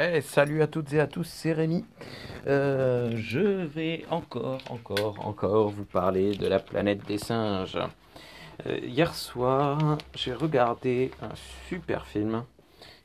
Eh, 0.00 0.20
salut 0.20 0.62
à 0.62 0.68
toutes 0.68 0.92
et 0.92 1.00
à 1.00 1.08
tous, 1.08 1.24
c'est 1.24 1.52
Rémi. 1.52 1.84
Euh, 2.46 3.10
je 3.16 3.40
vais 3.40 4.04
encore, 4.10 4.60
encore, 4.70 5.26
encore 5.26 5.70
vous 5.70 5.84
parler 5.84 6.36
de 6.36 6.46
la 6.46 6.60
planète 6.60 7.04
des 7.08 7.18
singes. 7.18 7.80
Euh, 8.66 8.78
hier 8.78 9.12
soir, 9.12 9.98
j'ai 10.14 10.32
regardé 10.32 11.10
un 11.20 11.34
super 11.68 12.06
film 12.06 12.44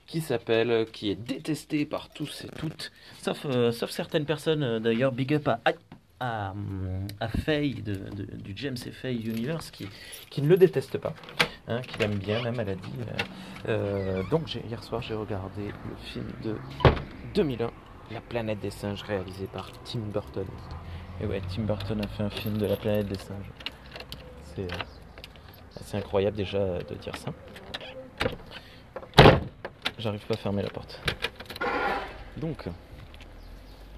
qui 0.05 0.21
s'appelle, 0.21 0.85
qui 0.91 1.09
est 1.09 1.15
détesté 1.15 1.87
par 1.87 2.09
tous 2.09 2.45
et 2.45 2.49
toutes, 2.59 2.91
sauf, 3.23 3.43
euh, 3.45 3.71
sauf 3.71 3.89
certaines 3.89 4.25
personnes 4.25 4.77
d'ailleurs, 4.77 5.13
big 5.13 5.33
up 5.33 5.47
à, 5.47 5.59
à, 6.23 6.53
à 7.19 7.27
de- 7.81 8.35
du 8.37 8.53
James 8.55 8.77
et 8.85 8.91
Faye 8.91 9.21
Universe 9.27 9.71
qui, 9.71 9.87
ne 10.41 10.47
le 10.47 10.55
déteste 10.57 10.97
pas, 10.97 11.13
hein, 11.67 11.81
qui 11.81 11.97
l'aime 11.99 12.15
bien, 12.17 12.41
même 12.43 12.59
elle 12.59 12.77
dit. 12.77 12.89
euh, 13.67 13.69
euh, 13.69 14.23
donc 14.29 14.55
hier 14.55 14.81
soir, 14.83 15.01
j'ai 15.01 15.13
regardé 15.15 15.65
le 15.67 15.95
film 16.11 16.27
de 16.43 16.55
2001, 17.35 17.71
La 18.11 18.21
planète 18.21 18.59
des 18.59 18.69
singes, 18.69 19.01
réalisé 19.03 19.47
par 19.47 19.71
Tim 19.83 19.99
Burton. 19.99 20.45
Et 21.21 21.25
ouais, 21.25 21.41
Tim 21.53 21.63
Burton 21.63 21.99
a 22.03 22.07
fait 22.07 22.23
un 22.23 22.29
film 22.29 22.57
de 22.57 22.65
la 22.67 22.75
planète 22.77 23.07
des 23.07 23.17
singes. 23.17 23.51
C'est 24.55 24.71
euh, 25.93 25.97
incroyable 25.97 26.37
déjà 26.37 26.79
de 26.79 26.95
dire 26.95 27.15
ça. 27.17 27.31
J'arrive 29.99 30.25
pas 30.25 30.33
à 30.35 30.37
fermer 30.37 30.61
la 30.63 30.69
porte. 30.69 30.99
Donc, 32.37 32.65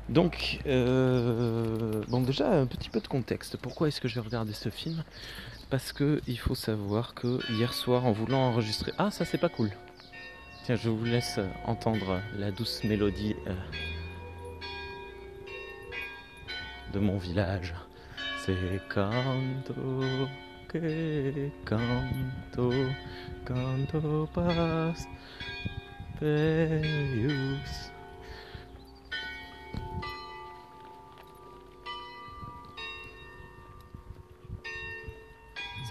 donc, 0.09 0.59
euh, 0.67 2.03
bon 2.07 2.21
déjà 2.21 2.51
un 2.51 2.67
petit 2.67 2.89
peu 2.89 2.99
de 2.99 3.07
contexte. 3.07 3.57
Pourquoi 3.57 3.87
est-ce 3.87 3.99
que 3.99 4.07
j'ai 4.07 4.19
regardé 4.19 4.53
ce 4.53 4.69
film? 4.69 5.03
Parce 5.69 5.93
que 5.93 6.21
il 6.27 6.37
faut 6.37 6.53
savoir 6.53 7.15
que 7.15 7.39
hier 7.51 7.73
soir, 7.73 8.05
en 8.05 8.11
voulant 8.11 8.49
enregistrer, 8.49 8.91
ah 8.97 9.09
ça 9.09 9.25
c'est 9.25 9.39
pas 9.39 9.49
cool. 9.49 9.71
Tiens, 10.65 10.75
je 10.75 10.89
vous 10.89 11.05
laisse 11.05 11.39
entendre 11.65 12.21
la 12.37 12.51
douce 12.51 12.83
mélodie 12.83 13.35
euh, 13.47 13.53
de 16.93 16.99
mon 16.99 17.17
village. 17.17 17.73
C'est 18.45 18.55
canto 18.89 19.73
que 20.67 21.49
canto, 21.65 22.71
canto 23.45 24.29
pas 24.33 24.93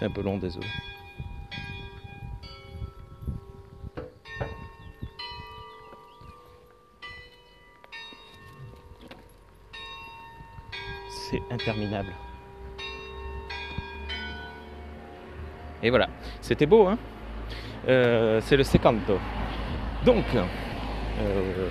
C'est 0.05 0.11
un 0.11 0.13
peu 0.13 0.21
long, 0.21 0.37
désolé. 0.37 0.67
C'est 11.09 11.41
interminable. 11.49 12.11
Et 15.81 15.89
voilà, 15.89 16.07
c'était 16.41 16.65
beau, 16.67 16.87
hein 16.87 16.97
Euh, 17.87 18.39
C'est 18.41 18.57
le 18.57 18.63
secanto. 18.63 19.19
Donc, 20.05 20.25
euh, 20.35 21.69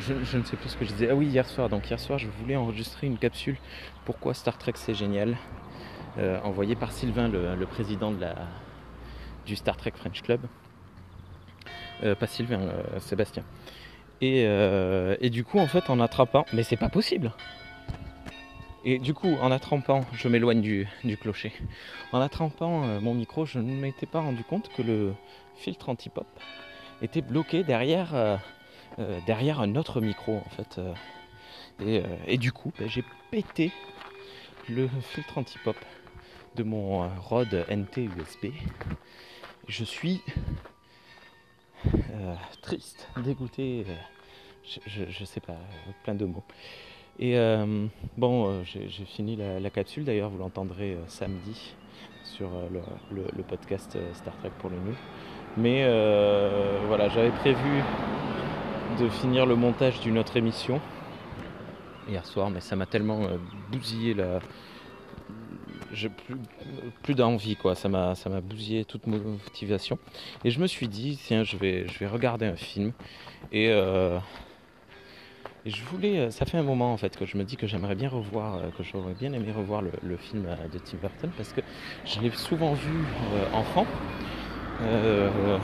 je, 0.00 0.14
je 0.24 0.38
ne 0.38 0.42
sais 0.44 0.56
plus 0.56 0.70
ce 0.70 0.76
que 0.76 0.84
je 0.86 0.92
disais. 0.92 1.08
Ah 1.10 1.14
oui, 1.14 1.26
hier 1.26 1.46
soir. 1.46 1.68
Donc 1.68 1.88
hier 1.90 2.00
soir, 2.00 2.18
je 2.18 2.28
voulais 2.28 2.56
enregistrer 2.56 3.06
une 3.06 3.18
capsule. 3.18 3.58
Pourquoi 4.06 4.32
Star 4.34 4.56
Trek 4.56 4.72
c'est 4.76 4.94
génial? 4.94 5.36
Euh, 6.18 6.40
Envoyée 6.42 6.74
par 6.74 6.90
Sylvain, 6.90 7.28
le, 7.28 7.66
président 7.66 8.10
de 8.10 8.20
la, 8.20 8.34
du 9.46 9.54
Star 9.54 9.76
Trek 9.76 9.92
French 9.94 10.22
Club. 10.22 10.40
Euh, 12.02 12.14
pas 12.14 12.26
Sylvain, 12.26 12.60
euh, 12.60 12.98
Sébastien. 12.98 13.44
Et, 14.20 15.30
du 15.30 15.44
coup, 15.44 15.60
en 15.60 15.68
fait, 15.68 15.90
en 15.90 16.00
attrapant, 16.00 16.44
mais 16.52 16.64
c'est 16.64 16.76
pas 16.76 16.88
possible. 16.88 17.32
Et 18.84 18.98
du 18.98 19.14
coup, 19.14 19.36
en 19.40 19.52
attrapant, 19.52 20.04
je 20.12 20.28
m'éloigne 20.28 20.60
du, 20.60 20.88
clocher. 21.20 21.52
En 22.12 22.20
attrapant 22.20 23.00
mon 23.00 23.14
micro, 23.14 23.46
je 23.46 23.60
ne 23.60 23.72
m'étais 23.80 24.06
pas 24.06 24.20
rendu 24.20 24.42
compte 24.42 24.68
que 24.70 24.82
le 24.82 25.14
filtre 25.54 25.88
anti-pop 25.88 26.26
était 27.00 27.20
bloqué 27.20 27.62
derrière, 27.62 28.40
derrière 29.26 29.60
un 29.60 29.76
autre 29.76 30.00
micro 30.00 30.36
en 30.44 30.50
fait. 30.50 30.80
et, 31.84 32.02
et 32.26 32.38
du 32.38 32.50
coup, 32.50 32.72
ben, 32.78 32.88
j'ai 32.88 33.04
pété 33.30 33.72
le 34.68 34.88
filtre 35.00 35.38
anti-pop 35.38 35.76
de 36.58 36.64
mon 36.64 37.04
euh, 37.04 37.06
Rode 37.20 37.64
NT 37.70 38.08
USB. 38.18 38.46
Je 39.68 39.84
suis 39.84 40.20
euh, 41.86 42.34
triste, 42.62 43.08
dégoûté, 43.22 43.86
euh, 43.88 44.76
je, 44.86 45.24
sais 45.24 45.40
pas, 45.40 45.56
plein 46.02 46.16
de 46.16 46.24
mots. 46.24 46.42
Et 47.20 47.36
bon, 48.16 48.62
j'ai 48.62 49.04
fini 49.04 49.36
la, 49.36 49.70
capsule, 49.70 50.04
d'ailleurs 50.04 50.30
vous 50.30 50.38
l'entendrez 50.38 50.96
samedi 51.08 51.74
sur 52.22 52.48
le, 52.70 53.42
podcast 53.42 53.98
Star 54.14 54.36
Trek 54.38 54.52
pour 54.60 54.70
le 54.70 54.76
nul. 54.76 54.94
Mais 55.56 55.82
voilà, 56.86 57.08
j'avais 57.08 57.30
prévu 57.30 57.82
de 59.00 59.08
finir 59.08 59.46
le 59.46 59.56
montage 59.56 60.00
d'une 60.00 60.16
autre 60.16 60.36
émission 60.36 60.80
hier 62.08 62.24
soir, 62.24 62.50
mais 62.50 62.60
ça 62.60 62.76
m'a 62.76 62.86
tellement 62.86 63.26
bousillé 63.72 64.14
la. 64.14 64.38
J'ai 65.92 66.08
plus, 66.10 66.36
plus 67.02 67.14
d'envie 67.14 67.56
quoi, 67.56 67.74
ça 67.74 67.88
m'a 67.88 68.14
ça 68.14 68.28
m'a 68.28 68.40
bousillé 68.40 68.84
toute 68.84 69.06
motivation. 69.06 69.98
Et 70.44 70.50
je 70.50 70.60
me 70.60 70.66
suis 70.66 70.88
dit, 70.88 71.18
tiens, 71.22 71.44
je 71.44 71.56
vais, 71.56 71.86
je 71.88 71.98
vais 71.98 72.06
regarder 72.06 72.46
un 72.46 72.56
film. 72.56 72.92
Et, 73.52 73.68
euh, 73.70 74.18
je 75.66 75.82
voulais. 75.84 76.18
euh, 76.18 76.30
Ça 76.30 76.44
fait 76.46 76.58
un 76.58 76.62
moment 76.62 76.92
en 76.92 76.96
fait 76.96 77.16
que 77.16 77.26
je 77.26 77.36
me 77.36 77.44
dis 77.44 77.56
que 77.56 77.66
j'aimerais 77.66 77.94
bien 77.94 78.08
revoir, 78.08 78.56
euh, 78.56 78.70
que 78.76 78.82
j'aurais 78.82 79.14
bien 79.14 79.32
aimé 79.32 79.50
revoir 79.52 79.82
le, 79.82 80.16
film 80.16 80.46
de 80.72 80.78
Tim 80.78 80.98
Burton 80.98 81.30
parce 81.36 81.52
que 81.52 81.60
je 82.04 82.20
l'ai 82.20 82.30
souvent 82.30 82.74
vu 82.74 83.04
enfant. 83.52 83.86
Euh, 84.80 85.58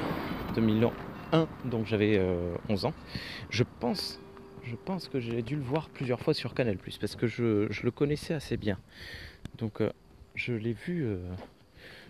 2001, 0.57 1.49
donc 1.65 1.87
j'avais 1.87 2.17
euh, 2.19 2.55
11 2.69 2.87
ans. 2.87 2.95
Je 3.51 3.63
pense, 3.81 4.21
je 4.65 4.75
pense 4.77 5.09
que 5.09 5.21
j'ai 5.21 5.43
dû 5.43 5.57
le 5.57 5.63
voir 5.63 5.89
plusieurs 5.89 6.21
fois 6.21 6.35
sur 6.35 6.55
Canal+, 6.55 6.77
parce 7.01 7.17
que 7.17 7.27
je, 7.27 7.67
je 7.71 7.83
le 7.85 7.91
connaissais 7.91 8.35
assez 8.35 8.57
bien. 8.57 8.79
Donc 9.59 9.81
je 10.35 10.53
l'ai 10.53 10.73
vu, 10.73 11.05
euh, 11.05 11.19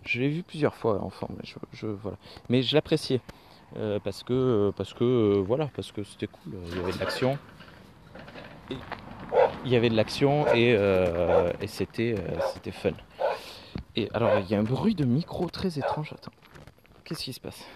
je 0.04 0.20
l'ai 0.20 0.28
vu 0.28 0.42
plusieurs 0.42 0.74
fois 0.74 1.00
enfant, 1.02 1.28
mais 1.30 1.44
je, 1.72 1.86
voilà. 1.86 2.16
Mais 2.48 2.62
je 2.62 2.74
l'appréciais 2.74 3.20
euh, 3.76 3.98
parce 4.00 4.22
que, 4.22 4.72
parce 4.76 4.94
que 4.94 5.04
euh, 5.04 5.42
voilà, 5.42 5.70
parce 5.74 5.92
que 5.92 6.02
c'était 6.02 6.26
cool. 6.26 6.54
Il 6.68 6.76
y 6.76 6.80
avait 6.80 6.92
de 6.92 6.98
l'action. 6.98 7.38
Il 9.64 9.70
y 9.70 9.76
avait 9.76 9.90
de 9.90 9.96
l'action 9.96 10.46
et, 10.54 10.70
et 11.60 11.66
c'était, 11.66 12.14
c'était 12.52 12.70
fun. 12.70 12.92
Et 13.96 14.08
alors 14.14 14.38
il 14.38 14.50
y 14.50 14.54
a 14.54 14.58
un 14.58 14.64
bruit 14.64 14.94
de 14.94 15.04
micro 15.04 15.48
très 15.48 15.78
étrange. 15.78 16.12
Attends. 16.12 16.32
Qu'est-ce 17.04 17.24
qui 17.24 17.32
se 17.32 17.40
passe? 17.40 17.66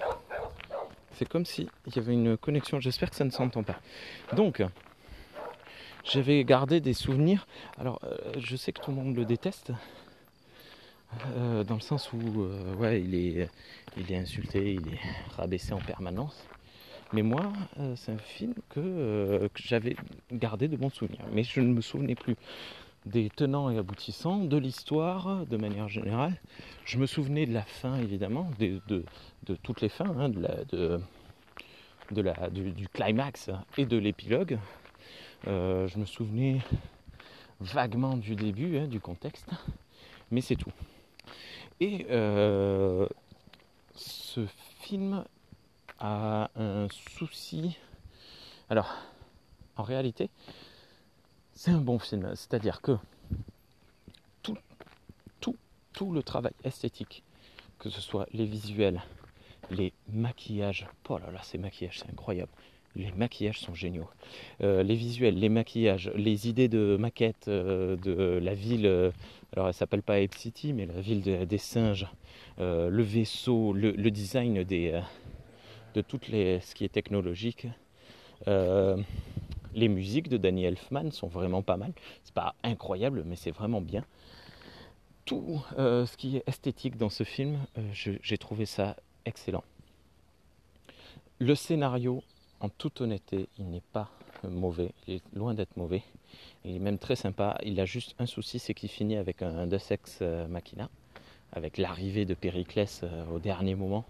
C'est 1.13 1.29
comme 1.29 1.45
si 1.45 1.69
il 1.87 1.97
y 1.97 1.99
avait 1.99 2.15
une 2.15 2.37
connexion. 2.37 2.81
J'espère 2.81 3.11
que 3.11 3.17
ça 3.17 3.25
ne 3.25 3.31
s'entend 3.31 3.63
pas. 3.63 3.77
Donc, 4.35 4.63
j'avais 6.05 6.45
gardé 6.45 6.81
des 6.81 6.95
souvenirs. 6.95 7.47
Alors, 7.79 8.01
je 8.39 8.57
sais 8.57 8.73
que 8.73 8.81
tout 8.81 8.91
le 8.91 8.97
monde 8.97 9.17
le 9.17 9.25
déteste. 9.25 9.73
Euh, 11.37 11.65
dans 11.65 11.75
le 11.75 11.81
sens 11.81 12.13
où, 12.13 12.43
euh, 12.43 12.75
ouais, 12.77 13.01
il 13.01 13.15
est, 13.15 13.49
il 13.97 14.13
est 14.13 14.17
insulté, 14.17 14.75
il 14.75 14.89
est 14.89 15.01
rabaissé 15.37 15.73
en 15.73 15.79
permanence. 15.79 16.47
Mais 17.13 17.23
moi, 17.23 17.53
euh, 17.79 17.97
c'est 17.97 18.13
un 18.13 18.19
film 18.19 18.55
que, 18.69 19.49
j'avais 19.55 19.97
gardé 20.31 20.69
de 20.69 20.77
bons 20.77 20.91
souvenirs. 20.91 21.25
Mais 21.33 21.43
je 21.43 21.61
ne 21.61 21.73
me 21.73 21.81
souvenais 21.81 22.15
plus 22.15 22.37
des 23.07 23.31
tenants 23.31 23.71
et 23.71 23.79
aboutissants, 23.79 24.45
de 24.45 24.59
l'histoire 24.59 25.47
de 25.47 25.57
manière 25.57 25.89
générale. 25.89 26.35
Je 26.85 26.99
me 26.99 27.07
souvenais 27.07 27.47
de 27.47 27.55
la 27.55 27.63
fin, 27.63 27.99
évidemment, 27.99 28.51
de, 28.59 29.03
toutes 29.63 29.81
les 29.81 29.89
fins, 29.89 30.15
hein, 30.19 30.29
de 30.29 31.01
du, 32.11 32.89
climax 32.89 33.51
et 33.79 33.87
de 33.87 33.97
l'épilogue. 33.97 34.59
Je 35.47 35.99
me 35.99 36.05
souvenais 36.05 36.61
vaguement 37.61 38.17
du 38.19 38.37
début, 38.37 38.77
hein, 38.77 38.87
du 38.87 39.01
contexte, 39.01 39.49
mais 40.31 40.43
c'est 40.43 40.57
tout. 40.57 40.73
Et 41.81 42.07
euh, 42.11 43.07
ce 43.95 44.47
film 44.81 45.25
a 46.01 46.51
un 46.57 46.89
souci. 46.91 47.77
Alors, 48.69 48.93
en 49.77 49.83
réalité, 49.85 50.29
c'est 51.55 51.71
un 51.71 51.81
bon 51.81 51.99
film. 51.99 52.35
C'est-à-dire 52.35 52.81
que 52.81 52.97
tout, 54.43 54.57
tout, 55.41 55.57
tout 55.93 56.13
le 56.13 56.23
travail 56.23 56.53
esthétique, 56.65 57.23
que 57.79 57.91
ce 57.91 58.01
soit 58.01 58.27
les 58.33 58.47
visuels, 58.47 59.03
les 59.71 59.93
maquillages, 60.09 60.89
oh 61.09 61.19
là 61.19 61.31
là, 61.31 61.43
ces 61.43 61.59
maquillages, 61.59 62.01
c'est 62.01 62.11
incroyable. 62.11 62.51
Les 62.97 63.13
maquillages 63.13 63.61
sont 63.61 63.75
géniaux. 63.75 64.09
Euh, 64.63 64.83
les 64.83 64.95
visuels, 64.95 65.39
les 65.39 65.49
maquillages, 65.49 66.11
les 66.15 66.49
idées 66.49 66.69
de 66.69 66.97
maquettes 66.99 67.49
euh, 67.49 67.97
de 67.97 68.39
la 68.43 68.55
ville, 68.55 68.87
euh, 68.87 69.11
alors 69.53 69.69
elle 69.69 69.75
s'appelle 69.75 70.03
pas 70.03 70.15
Ape 70.15 70.35
City, 70.35 70.73
mais 70.73 70.87
la 70.87 71.01
ville 71.01 71.23
de- 71.23 71.45
des 71.45 71.59
singes, 71.59 72.07
le 72.59 73.03
vaisseau, 73.03 73.73
le, 73.73 73.93
design 74.11 74.65
des, 74.65 75.01
de 75.95 76.05
les, 76.29 76.61
ce 76.61 76.75
qui 76.75 76.85
est 76.85 76.89
technologique, 76.89 77.69
les 78.47 79.89
musiques 79.89 80.29
de 80.29 80.37
Danny 80.37 80.65
Elfman 80.65 81.13
sont 81.13 81.29
vraiment 81.29 81.63
pas 81.63 81.77
mal. 81.77 81.93
C'est 82.25 82.35
pas 82.35 82.55
incroyable, 82.65 83.23
mais 83.25 83.37
c'est 83.37 83.53
vraiment 83.53 83.81
bien. 83.81 84.05
Tout 85.25 85.63
ce 85.77 86.17
qui 86.17 86.39
est 86.39 86.43
esthétique 86.49 86.97
dans 86.97 87.11
ce 87.11 87.23
film, 87.23 87.59
j'ai 87.93 88.39
trouvé 88.39 88.67
ça 88.67 88.97
excellent. 89.25 89.65
Le 91.39 91.55
scénario, 91.55 92.25
en 92.61 92.69
toute 92.69 93.01
honnêteté, 93.01 93.49
il 93.59 93.71
n'est 93.71 93.83
pas 93.93 94.11
mauvais, 94.45 94.93
il 95.07 95.15
est 95.15 95.23
loin 95.35 95.55
d'être 95.55 95.77
mauvais. 95.77 96.03
Il 96.65 96.77
est 96.77 96.81
même 96.81 96.99
très 96.99 97.17
sympa. 97.17 97.59
Il 97.65 97.81
a 97.81 97.85
juste 97.85 98.15
un 98.19 98.27
souci, 98.27 98.59
c'est 98.59 98.75
qu'il 98.75 98.89
finit 98.89 99.17
avec 99.17 99.43
un, 99.43 99.67
Deus 99.67 99.91
Ex 99.91 100.19
euh, 100.23 100.47
Machina, 100.49 100.89
avec 101.53 101.79
l'arrivée 101.79 102.25
de 102.25 102.35
Périclès 102.35 103.01
euh, 103.03 103.27
au 103.27 103.39
dernier 103.39 103.75
moment. 103.75 104.05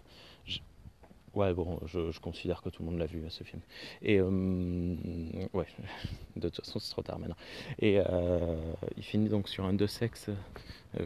Ouais, 1.33 1.53
bon, 1.53 1.79
je, 1.85 2.19
considère 2.19 2.61
que 2.61 2.69
tout 2.69 2.83
le 2.83 2.89
monde 2.89 2.99
l'a 2.99 3.05
vu 3.05 3.23
ce 3.29 3.43
film. 3.43 3.61
Et 4.01 4.19
euh, 4.19 4.95
ouais, 5.53 5.67
de 6.35 6.49
toute 6.49 6.65
façon, 6.65 6.79
c'est 6.79 6.91
trop 6.91 7.01
tard 7.01 7.19
maintenant. 7.19 7.37
Et 7.79 7.99
il 8.97 9.03
finit 9.03 9.29
donc 9.29 9.47
sur 9.49 9.65
un 9.65 9.73
Deus 9.73 10.01
Ex 10.01 10.29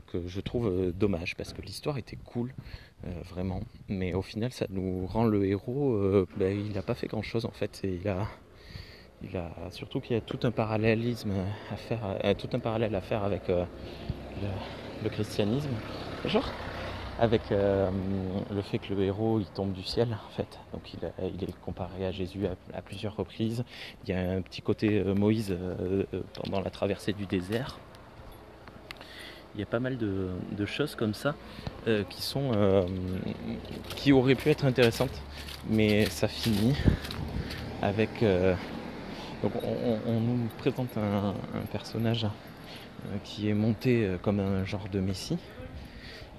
que 0.08 0.28
je 0.28 0.42
trouve 0.42 0.92
dommage 0.94 1.36
parce 1.36 1.54
que 1.54 1.62
l'histoire 1.62 1.98
était 1.98 2.18
cool, 2.18 2.54
vraiment. 3.26 3.62
Mais 3.90 4.14
au 4.14 4.22
final, 4.22 4.52
ça 4.52 4.66
nous 4.70 5.06
rend 5.08 5.26
le 5.26 5.46
héros. 5.46 6.26
Ben, 6.38 6.58
il 6.58 6.74
n'a 6.74 6.82
pas 6.82 6.96
fait 6.96 7.08
grand 7.08 7.22
chose 7.22 7.46
en 7.46 7.52
fait. 7.52 7.82
il 7.84 8.08
a 8.08 8.28
il 9.24 9.38
a, 9.38 9.50
surtout 9.72 10.02
qu'il 10.02 10.16
y 10.16 10.20
a 10.20 10.22
tout 10.22 10.40
un 10.44 10.52
parallélisme 10.52 11.32
à 11.72 11.76
faire, 11.76 12.00
euh, 12.24 12.34
tout 12.34 12.50
un 12.54 12.60
parallèle 12.60 12.94
à 12.94 13.02
faire 13.02 13.24
avec 13.24 13.50
euh, 13.50 13.64
le, 15.04 15.10
christianisme, 15.10 15.70
genre 16.26 16.50
avec 17.20 17.52
euh, 17.52 17.90
le 18.52 18.62
fait 18.62 18.80
que 18.80 18.94
le 18.94 19.04
héros 19.04 19.40
il 19.40 19.46
tombe 19.48 19.72
du 19.74 19.84
ciel 19.84 20.18
en 20.28 20.32
fait. 20.36 20.60
Donc 20.74 20.82
il, 20.94 21.44
est 21.44 21.60
comparé 21.62 22.06
à 22.06 22.12
Jésus 22.12 22.48
à, 22.74 22.82
plusieurs 22.82 23.16
reprises. 23.16 23.64
Il 24.04 24.14
y 24.14 24.14
a 24.14 24.32
un 24.32 24.42
petit 24.42 24.62
côté 24.62 25.04
Moïse 25.04 25.56
pendant 26.34 26.62
la 26.62 26.70
traversée 26.70 27.14
du 27.14 27.26
désert. 27.26 27.80
Il 29.56 29.60
y 29.60 29.64
a 29.64 29.68
pas 29.68 29.80
mal 29.80 29.98
de, 29.98 30.66
choses 30.66 30.96
comme 30.96 31.14
ça 31.14 31.36
qui 32.10 32.22
sont 32.22 32.86
qui 33.96 34.12
auraient 34.12 34.36
pu 34.36 34.50
être 34.50 34.66
intéressantes, 34.66 35.22
mais 35.70 36.06
ça 36.06 36.28
finit 36.28 36.76
avec 37.84 38.24
donc 39.44 39.52
on, 39.62 40.22
nous 40.22 40.48
présente 40.58 40.98
un, 40.98 41.34
personnage 41.70 42.24
euh, 42.24 43.18
qui 43.26 43.50
est 43.50 43.54
monté 43.54 44.06
euh, 44.06 44.18
comme 44.18 44.40
un 44.40 44.64
genre 44.64 44.88
de 44.90 45.02
messie. 45.02 45.38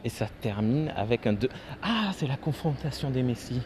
Et 0.05 0.11
ça 0.11 0.27
termine 0.41 0.93
avec 0.97 1.27
un... 1.27 1.33
deux. 1.33 1.49
Ah, 1.83 2.13
c'est 2.15 2.27
la 2.27 2.37
confrontation 2.37 3.11
des 3.11 3.23
messies. 3.23 3.63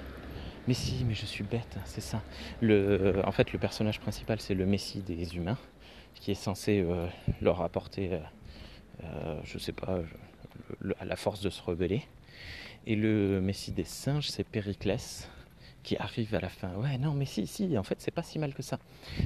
Messie, 0.69 1.05
mais 1.07 1.15
je 1.15 1.27
suis 1.27 1.45
bête, 1.45 1.79
c'est 1.85 2.01
ça. 2.01 2.23
En 2.63 3.33
fait, 3.33 3.53
le 3.53 3.59
personnage 3.59 4.01
principal, 4.01 4.39
c'est 4.41 4.55
le 4.55 4.67
messie 4.67 5.01
des 5.01 5.35
humains, 5.35 5.59
qui 6.15 6.31
est 6.31 6.35
censé 6.35 6.81
euh, 6.81 7.07
leur 7.41 7.63
apporter, 7.63 8.21
je 9.45 9.59
sais 9.59 9.73
pas, 9.73 10.01
la 10.83 11.17
force 11.17 11.41
de 11.41 11.49
se 11.51 11.63
rebeller. 11.63 12.03
Et 12.87 12.97
le 12.97 13.41
messie 13.41 13.73
des 13.73 13.85
singes, 13.85 14.29
c'est 14.29 14.45
Périclès, 14.45 15.31
arrive 15.97 16.35
à 16.35 16.41
la 16.41 16.49
fin. 16.49 16.71
Ouais, 16.77 16.99
non, 16.99 17.13
mais 17.13 17.25
si, 17.25 17.47
si, 17.47 17.77
en 17.79 17.83
fait, 17.83 17.97
c'est 17.99 18.11
pas 18.11 18.23
si 18.23 18.39
mal 18.39 18.55
que 18.55 18.63
ça. 18.63 18.79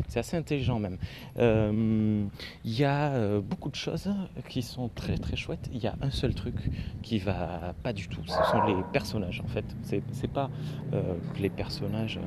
C'est 0.08 0.20
assez 0.20 0.36
intelligent 0.36 0.78
même. 0.78 0.98
Euh, 1.38 2.24
il 2.64 2.78
y 2.78 2.84
a 2.84 3.12
euh, 3.12 3.40
beaucoup 3.40 3.70
de 3.70 3.74
choses 3.74 4.08
qui 4.48 4.62
sont 4.62 4.88
très 4.88 5.16
très 5.16 5.36
chouettes. 5.36 5.68
Il 5.72 5.82
y 5.82 5.86
a 5.86 5.94
un 6.00 6.10
seul 6.10 6.34
truc 6.34 6.54
qui 7.02 7.18
va 7.18 7.74
pas 7.82 7.92
du 7.92 8.08
tout. 8.08 8.22
Ce 8.26 8.42
sont 8.50 8.62
les 8.62 8.76
personnages 8.92 9.42
en 9.44 9.48
fait. 9.48 9.64
C'est 9.82 10.32
pas 10.32 10.50
euh, 10.92 11.14
que 11.34 11.42
les 11.42 11.50
personnages. 11.50 12.20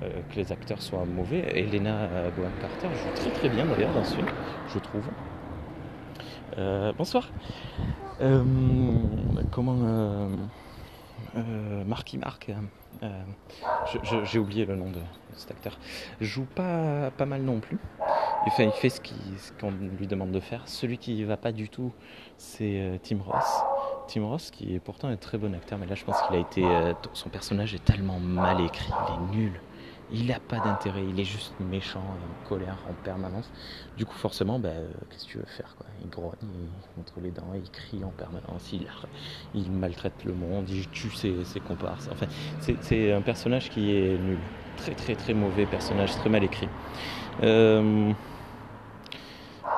que 0.00 0.36
les 0.36 0.50
acteurs 0.50 0.82
soient 0.82 1.04
mauvais. 1.04 1.44
Elena 1.58 2.08
Bonham 2.36 2.52
Carter 2.60 2.88
joue 2.88 3.14
très 3.14 3.30
très 3.30 3.48
bien 3.48 3.66
d'ailleurs 3.66 3.94
dans 3.94 4.04
ce 4.04 4.16
film, 4.16 4.26
je 4.72 4.78
trouve. 4.78 5.08
bonsoir. 6.96 7.30
comment 9.50 10.28
Marky 11.86 12.18
Mark 12.18 12.50
euh, 13.02 13.08
j'ai 14.24 14.38
oublié 14.38 14.64
le 14.64 14.76
nom 14.76 14.90
de, 14.90 15.00
cet 15.34 15.50
acteur. 15.50 15.78
Joue 16.20 16.44
pas, 16.44 17.10
pas 17.10 17.26
mal 17.26 17.42
non 17.42 17.60
plus. 17.60 17.78
Il 18.46 18.52
fait 18.52 18.88
ce 18.88 19.00
qu'on 19.60 19.70
lui 19.70 20.06
demande 20.06 20.30
de 20.30 20.40
faire. 20.40 20.62
Celui 20.66 20.98
qui 20.98 21.22
va 21.24 21.36
pas 21.36 21.52
du 21.52 21.68
tout, 21.68 21.92
c'est 22.36 22.80
euh, 22.80 22.96
Tim 23.02 23.18
Ross. 23.24 23.62
Tim 24.08 24.24
Ross, 24.24 24.50
qui 24.50 24.74
est 24.74 24.80
pourtant 24.80 25.08
un 25.08 25.16
très 25.16 25.38
bon 25.38 25.54
acteur, 25.54 25.78
mais 25.78 25.86
là 25.86 25.94
je 25.94 26.04
pense 26.04 26.20
qu'il 26.22 26.36
a 26.36 26.40
été. 26.40 26.64
Euh, 26.64 26.92
son 27.12 27.28
personnage 27.28 27.74
est 27.74 27.84
tellement 27.84 28.18
mal 28.18 28.60
écrit, 28.60 28.92
il 29.08 29.14
est 29.14 29.36
nul 29.36 29.60
il 30.12 30.26
n'a 30.26 30.38
pas 30.40 30.58
d'intérêt, 30.58 31.04
il 31.08 31.18
est 31.18 31.24
juste 31.24 31.54
méchant 31.60 32.00
et 32.00 32.44
en 32.44 32.48
colère 32.48 32.76
en 32.88 32.92
permanence. 33.02 33.50
Du 33.96 34.04
coup, 34.04 34.14
forcément, 34.14 34.58
bah, 34.58 34.68
euh, 34.68 34.88
qu'est-ce 35.10 35.24
que 35.24 35.30
tu 35.30 35.38
veux 35.38 35.46
faire 35.46 35.74
quoi? 35.76 35.86
Il 36.02 36.10
grogne, 36.10 36.32
il 36.42 36.98
montre 36.98 37.14
les 37.22 37.30
dents, 37.30 37.52
il 37.54 37.70
crie 37.70 38.04
en 38.04 38.10
permanence, 38.10 38.72
il, 39.54 39.70
maltraite 39.70 40.24
le 40.24 40.34
monde, 40.34 40.68
il 40.68 40.88
tue 40.90 41.10
ses, 41.10 41.44
ses 41.44 41.60
comparses. 41.60 42.08
Enfin, 42.12 42.26
c'est 42.60 43.12
un 43.12 43.22
personnage 43.22 43.70
qui 43.70 43.96
est 43.96 44.18
nul. 44.18 44.38
Très, 44.76 44.94
très, 44.94 45.14
très 45.14 45.34
mauvais 45.34 45.66
personnage, 45.66 46.12
très 46.12 46.30
mal 46.30 46.44
écrit. 46.44 46.68
Euh, 47.42 48.12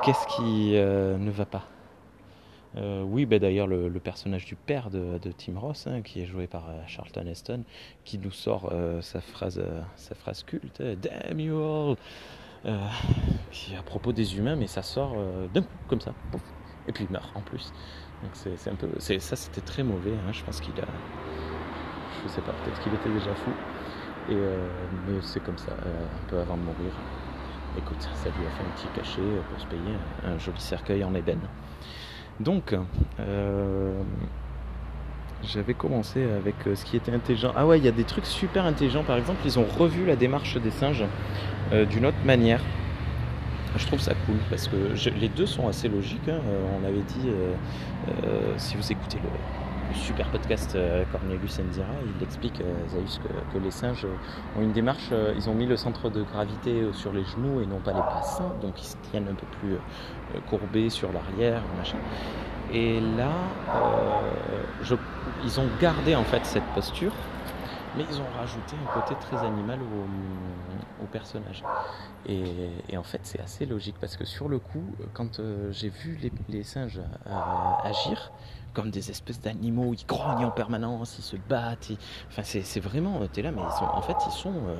qu'est-ce 0.03 0.27
qui 0.35 0.75
euh, 0.75 1.17
ne 1.17 1.31
va 1.31 1.45
pas? 1.45 1.63
Euh, 2.77 3.03
oui, 3.03 3.25
ben 3.25 3.39
d'ailleurs 3.39 3.67
le, 3.67 3.89
personnage 3.99 4.45
du 4.45 4.55
père 4.55 4.89
de, 4.89 5.17
Tim 5.37 5.57
Ross, 5.57 5.87
hein, 5.87 6.01
qui 6.01 6.21
est 6.21 6.25
joué 6.25 6.47
par 6.47 6.69
euh, 6.69 6.81
Charlton 6.87 7.25
Heston, 7.25 7.63
qui 8.03 8.17
nous 8.17 8.31
sort 8.31 8.69
euh, 8.71 9.01
sa, 9.01 9.21
phrase, 9.21 9.63
sa 9.95 10.15
phrase 10.15 10.43
culte, 10.43 10.81
Damn 10.81 11.39
you 11.39 11.57
all 11.57 11.95
qui 13.51 13.75
à 13.75 13.83
propos 13.83 14.11
des 14.11 14.37
humains, 14.37 14.55
mais 14.55 14.67
ça 14.67 14.81
sort 14.81 15.15
d'un 15.53 15.61
coup, 15.61 15.67
comme 15.87 16.01
ça, 16.01 16.13
et 16.87 16.91
puis 16.91 17.05
il 17.07 17.13
meurt 17.13 17.29
en 17.35 17.41
plus. 17.41 17.71
Donc 18.23 18.31
c'est 18.33 18.69
un 18.71 18.75
peu, 18.75 18.89
ça 18.99 19.35
c'était 19.35 19.61
très 19.61 19.83
mauvais. 19.83 20.13
Hein, 20.13 20.31
je 20.31 20.43
pense 20.43 20.59
qu'il 20.61 20.73
a, 20.81 20.87
je 22.23 22.27
sais 22.27 22.41
pas, 22.41 22.53
peut-être 22.53 22.81
qu'il 22.81 22.93
était 22.93 23.09
déjà 23.09 23.35
fou. 23.35 23.51
Et 24.31 24.35
mais 24.35 25.21
c'est 25.21 25.43
comme 25.43 25.59
ça, 25.59 25.73
un 25.73 26.27
peu 26.27 26.39
avant 26.39 26.57
de 26.57 26.63
mourir. 26.63 26.91
Écoute, 27.77 28.01
ça 28.01 28.29
lui 28.29 28.47
a 28.47 28.49
fait 28.49 28.63
un 28.63 28.75
petit 28.75 28.87
cachet 28.95 29.21
pour 29.47 29.61
se 29.61 29.67
payer 29.67 29.95
un 30.23 30.39
joli 30.39 30.59
cercueil 30.59 31.03
en 31.03 31.13
ébène. 31.13 31.41
Donc, 32.39 32.75
euh, 33.19 34.01
j'avais 35.43 35.73
commencé 35.73 36.23
avec 36.23 36.55
euh, 36.67 36.75
ce 36.75 36.83
qui 36.83 36.97
était 36.97 37.13
intelligent. 37.13 37.53
Ah 37.55 37.65
ouais, 37.65 37.77
il 37.77 37.85
y 37.85 37.87
a 37.87 37.91
des 37.91 38.03
trucs 38.03 38.25
super 38.25 38.65
intelligents. 38.65 39.03
Par 39.03 39.17
exemple, 39.17 39.39
ils 39.45 39.57
ont 39.57 39.65
revu 39.77 40.05
la 40.05 40.15
démarche 40.15 40.57
des 40.57 40.71
singes 40.71 41.05
euh, 41.71 41.85
d'une 41.85 42.05
autre 42.05 42.17
manière. 42.25 42.61
Je 43.77 43.85
trouve 43.87 43.99
ça 43.99 44.13
cool 44.25 44.37
parce 44.49 44.67
que 44.67 44.75
les 45.19 45.27
deux 45.27 45.45
sont 45.45 45.67
assez 45.67 45.89
logiques. 45.89 46.29
Hein. 46.29 46.39
on 46.81 46.85
avait 46.87 47.01
dit, 47.01 47.29
si 48.55 48.77
vous 48.77 48.89
écoutez 48.89 49.17
le, 49.17 49.27
super 49.95 50.27
podcast 50.29 50.75
euh, 50.75 51.03
Cornelius 51.11 51.59
Enzira, 51.59 51.87
il 52.17 52.23
explique, 52.23 52.61
euh, 52.61 52.87
Zaius, 52.89 53.19
que, 53.53 53.57
les 53.57 53.71
singes 53.71 54.05
ont 54.57 54.61
une 54.61 54.73
démarche, 54.73 55.09
euh, 55.11 55.33
ils 55.35 55.49
ont 55.49 55.53
mis 55.53 55.65
le 55.65 55.77
centre 55.77 56.09
de 56.09 56.23
gravité 56.23 56.87
sur 56.93 57.11
les 57.11 57.23
genoux 57.23 57.61
et 57.61 57.65
non 57.65 57.79
pas 57.79 57.93
les 57.93 57.99
bassins, 57.99 58.51
donc 58.61 58.81
ils 58.81 58.85
se 58.85 58.97
tiennent 59.09 59.27
un 59.27 59.33
peu 59.33 59.45
plus 59.59 59.77
courbés 60.49 60.89
sur 60.89 61.11
l'arrière, 61.11 61.61
machin. 61.77 61.97
Et 62.73 62.99
là, 62.99 63.31
ils 65.43 65.59
ont 65.59 65.67
gardé 65.79 66.15
en 66.15 66.23
fait 66.23 66.45
cette 66.45 66.65
posture, 66.73 67.13
mais 67.95 68.05
ils 68.09 68.19
ont 68.19 68.37
rajouté 68.37 68.75
un 68.75 68.99
côté 68.99 69.15
très 69.21 69.37
animal 69.45 69.79
au, 69.81 71.05
personnage. 71.11 71.63
Et, 72.27 72.97
en 72.97 73.03
fait, 73.03 73.21
c'est 73.23 73.39
assez 73.39 73.65
logique 73.65 73.95
parce 74.01 74.17
que 74.17 74.25
sur 74.25 74.49
le 74.49 74.59
coup, 74.59 74.83
quand 75.13 75.39
j'ai 75.69 75.89
vu 75.89 76.19
les, 76.49 76.63
singes 76.63 76.99
agir, 77.83 78.31
comme 78.75 78.91
des 78.91 79.09
espèces 79.09 79.39
d'animaux, 79.39 79.93
ils 79.93 80.05
grognent 80.05 80.45
en 80.45 80.51
permanence, 80.51 81.15
ils 81.17 81.23
se 81.23 81.37
battent. 81.37 81.91
Enfin, 82.27 82.43
c'est 82.43 82.79
vraiment, 82.79 83.25
t'es 83.31 83.41
là, 83.41 83.51
mais 83.51 83.61
ils 83.61 83.77
sont, 83.77 83.85
en 83.85 84.01
fait, 84.01 84.17
ils 84.27 84.31
sont, 84.31 84.53
euh, 84.53 84.75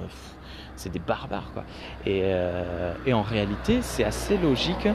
c'est 0.76 0.92
des 0.92 1.00
barbares, 1.00 1.52
quoi. 1.54 1.64
Et, 2.06 2.22
euh, 2.24 2.94
et 3.06 3.14
en 3.14 3.22
réalité, 3.22 3.82
c'est 3.82 4.04
assez 4.04 4.38
logique 4.38 4.88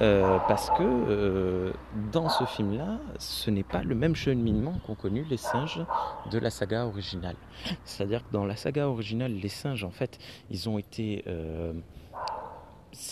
euh, 0.00 0.38
parce 0.48 0.70
que 0.70 1.72
dans 2.12 2.28
ce 2.28 2.44
film-là, 2.44 2.98
ce 3.18 3.50
n'est 3.50 3.62
pas 3.62 3.82
le 3.82 3.94
même 3.94 4.16
cheminement 4.16 4.74
qu'ont 4.86 4.94
connu 4.94 5.24
les 5.28 5.36
singes 5.36 5.84
de 6.30 6.38
la 6.38 6.50
saga 6.50 6.86
originale. 6.86 7.36
C'est-à-dire 7.84 8.26
que 8.26 8.32
dans 8.32 8.46
la 8.46 8.56
saga 8.56 8.88
originale, 8.88 9.32
les 9.32 9.48
singes, 9.48 9.84
en 9.84 9.90
fait, 9.90 10.18
ils 10.50 10.68
ont 10.68 10.78
été 10.78 11.24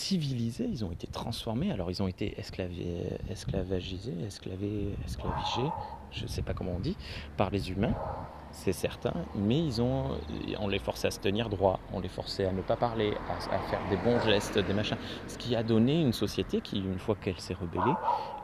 civilisés, 0.05 0.67
ils 0.69 0.85
ont 0.85 0.91
été 0.91 1.07
transformés. 1.07 1.71
Alors 1.71 1.89
ils 1.89 2.01
ont 2.03 2.07
été 2.07 2.39
esclavagisés, 2.39 4.13
esclavés, 4.23 4.95
esclavigés, 5.05 5.71
je 6.11 6.23
ne 6.23 6.27
sais 6.27 6.41
pas 6.43 6.53
comment 6.53 6.73
on 6.75 6.79
dit, 6.79 6.95
par 7.37 7.49
les 7.49 7.71
humains. 7.71 7.95
c'est 8.51 8.71
certain, 8.71 9.13
mais 9.35 9.63
on 10.59 10.67
les 10.67 10.79
forçait 10.79 11.07
à 11.07 11.11
se 11.11 11.19
tenir 11.19 11.49
droit, 11.49 11.79
on 11.91 11.99
les 11.99 12.07
forçait 12.07 12.45
à 12.45 12.53
ne 12.53 12.61
pas 12.61 12.77
parler, 12.77 13.13
à, 13.29 13.59
faire 13.69 13.81
des 13.89 13.97
bons 13.97 14.19
gestes, 14.21 14.57
des 14.57 14.73
machins. 14.73 14.97
Ce 15.27 15.37
qui 15.37 15.55
a 15.55 15.63
donné 15.63 16.01
une 16.01 16.13
société 16.13 16.61
qui, 16.61 16.77
une 16.77 16.99
fois 16.99 17.15
qu'elle 17.15 17.39
s'est 17.39 17.55
rebellée, 17.55 17.95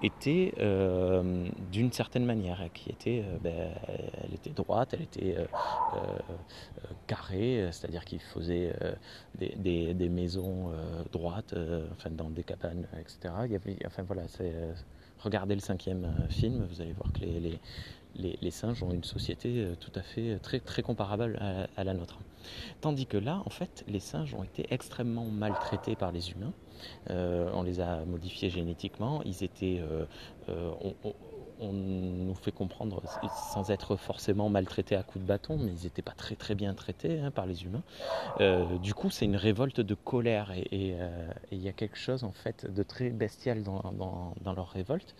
était 0.03 0.53
euh, 0.59 1.47
d'une 1.71 1.91
certaine 1.91 2.25
manière, 2.25 2.63
qui 2.73 2.89
était, 2.89 3.23
euh, 3.25 3.37
ben, 3.41 3.69
elle 4.23 4.33
était 4.33 4.49
droite, 4.51 4.93
elle 4.93 5.03
était 5.03 5.37
euh, 5.37 5.45
carrée, 7.07 7.69
c'est-à-dire 7.71 8.05
qu'il 8.05 8.19
faisait 8.19 8.73
des, 9.35 9.93
des, 9.93 10.09
maisons 10.09 10.71
droites, 11.11 11.55
enfin 11.91 12.09
dans 12.09 12.29
des 12.29 12.43
cabanes, 12.43 12.87
etc. 12.99 13.33
Enfin 13.85 14.03
voilà, 14.03 14.23
regardez 15.19 15.55
le 15.55 15.61
cinquième 15.61 16.07
film, 16.29 16.65
vous 16.69 16.81
allez 16.81 16.93
voir 16.93 17.11
que 17.13 17.19
les, 17.19 17.39
les 17.39 17.59
les, 18.15 18.51
singes 18.51 18.83
ont 18.83 18.91
une 18.91 19.05
société 19.05 19.69
tout 19.79 19.91
à 19.95 20.01
fait 20.01 20.37
très, 20.39 20.59
très 20.59 20.81
comparable 20.81 21.39
à, 21.77 21.83
la 21.83 21.93
nôtre. 21.93 22.19
Tandis 22.81 23.05
que 23.05 23.17
là, 23.17 23.41
en 23.45 23.49
fait, 23.49 23.85
les 23.87 24.01
singes 24.01 24.33
ont 24.33 24.43
été 24.43 24.65
extrêmement 24.69 25.25
maltraités 25.25 25.95
par 25.95 26.11
les 26.11 26.31
humains. 26.31 26.51
Euh, 27.09 27.49
on 27.53 27.63
les 27.63 27.79
a 27.79 28.03
modifiés 28.05 28.49
génétiquement. 28.49 29.21
Ils 29.25 29.43
étaient, 29.43 29.81
on, 30.47 31.73
nous 31.73 32.33
fait 32.35 32.51
comprendre, 32.51 33.03
sans 33.53 33.69
être 33.69 33.95
forcément 33.95 34.49
maltraités 34.49 34.95
à 34.95 35.03
coups 35.03 35.23
de 35.23 35.27
bâton, 35.27 35.57
mais 35.57 35.71
ils 35.71 35.83
n'étaient 35.83 36.01
pas 36.01 36.13
très 36.13 36.55
bien 36.55 36.73
traités 36.73 37.19
hein, 37.19 37.29
par 37.31 37.45
les 37.45 37.63
humains. 37.63 37.83
du 38.79 38.93
coup, 38.93 39.09
c'est 39.09 39.25
une 39.25 39.35
révolte 39.35 39.79
de 39.79 39.93
colère 39.93 40.51
et 40.51 40.95
il 41.51 41.61
y 41.61 41.69
a 41.69 41.73
quelque 41.73 41.97
chose 41.97 42.23
en 42.23 42.31
fait 42.31 42.71
de 42.71 42.83
très 42.83 43.09
bestial 43.09 43.63
dans 43.63 44.53
leur 44.55 44.69
révolte 44.69 45.15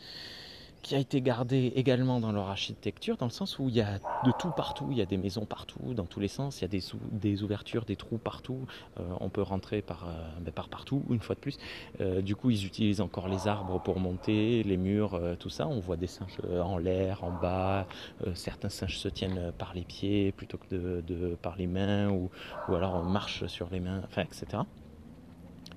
qui 0.81 0.95
a 0.95 0.99
été 0.99 1.21
gardé 1.21 1.71
également 1.75 2.19
dans 2.19 2.31
leur 2.31 2.49
architecture, 2.49 3.17
dans 3.17 3.27
le 3.27 3.31
sens 3.31 3.59
où 3.59 3.69
il 3.69 3.75
y 3.75 3.81
a 3.81 3.99
de 4.25 4.31
tout 4.39 4.51
partout, 4.51 4.87
il 4.91 4.97
y 4.97 5.01
a 5.01 5.05
des 5.05 5.17
maisons 5.17 5.45
partout, 5.45 5.93
dans 5.93 6.05
tous 6.05 6.19
les 6.19 6.27
sens, 6.27 6.59
il 6.59 6.61
y 6.63 6.65
a 6.65 6.81
des, 7.11 7.43
ouvertures, 7.43 7.85
des 7.85 7.95
trous 7.95 8.17
partout, 8.17 8.65
euh, 8.99 9.03
on 9.19 9.29
peut 9.29 9.41
rentrer 9.41 9.81
par, 9.81 10.07
euh, 10.07 10.11
ben, 10.41 10.51
par 10.51 10.69
partout, 10.69 11.03
une 11.09 11.19
fois 11.19 11.35
de 11.35 11.39
plus. 11.39 11.57
Euh, 11.99 12.21
du 12.21 12.35
coup, 12.35 12.49
ils 12.49 12.65
utilisent 12.65 13.01
encore 13.01 13.27
les 13.27 13.47
arbres 13.47 13.79
pour 13.81 13.99
monter, 13.99 14.63
les 14.63 14.77
murs, 14.77 15.19
tout 15.39 15.49
ça. 15.49 15.67
On 15.67 15.79
voit 15.79 15.97
des 15.97 16.07
singes 16.07 16.37
en 16.63 16.77
l'air, 16.77 17.23
en 17.23 17.31
bas, 17.31 17.87
certains 18.33 18.69
singes 18.69 18.97
se 18.97 19.07
tiennent 19.07 19.51
par 19.57 19.73
les 19.73 19.83
pieds 19.83 20.31
plutôt 20.31 20.57
que 20.57 21.35
par 21.35 21.55
les 21.55 21.67
mains, 21.67 22.09
ou, 22.09 22.29
alors 22.69 22.95
on 22.95 23.03
marche 23.03 23.45
sur 23.47 23.69
les 23.71 23.79
mains, 23.79 24.01
enfin, 24.05 24.23
etc. 24.23 24.63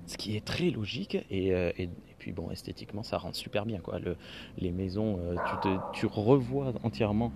Ce 0.07 0.17
qui 0.17 0.35
est 0.35 0.45
très 0.45 0.69
logique 0.69 1.17
et, 1.29 1.89
bon, 2.31 2.51
esthétiquement, 2.51 3.03
ça 3.03 3.17
rend 3.17 3.33
super 3.33 3.65
bien. 3.65 3.79
Quoi. 3.79 3.99
Le, 3.99 4.17
les 4.57 4.71
maisons, 4.71 5.17
euh, 5.19 5.37
tu, 5.43 5.57
te, 5.57 5.79
tu 5.91 6.05
revois 6.05 6.73
entièrement 6.83 7.31